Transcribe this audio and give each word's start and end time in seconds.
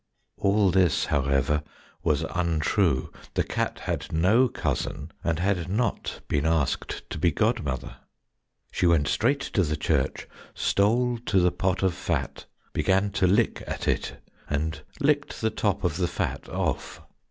All 0.37 0.71
this, 0.71 1.05
however, 1.05 1.61
was 2.03 2.23
untrue; 2.33 3.11
the 3.35 3.43
cat 3.43 3.81
had 3.83 4.11
no 4.11 4.47
cousin, 4.47 5.11
and 5.23 5.37
had 5.37 5.69
not 5.69 6.21
been 6.27 6.43
asked 6.43 7.07
to 7.11 7.19
be 7.19 7.31
godmother. 7.31 7.97
She 8.71 8.87
went 8.87 9.07
straight 9.07 9.41
to 9.53 9.61
the 9.61 9.77
church, 9.77 10.27
stole 10.55 11.19
to 11.27 11.39
the 11.39 11.51
pot 11.51 11.83
of 11.83 11.93
fat, 11.93 12.45
began 12.73 13.11
to 13.11 13.27
lick 13.27 13.61
at 13.67 13.87
it, 13.87 14.17
and 14.49 14.81
licked 14.99 15.39
the 15.39 15.51
top 15.51 15.83
of 15.83 15.97
the 15.97 16.07
fat 16.07 16.49
off. 16.49 17.01